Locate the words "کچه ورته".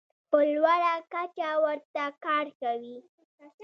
1.13-2.03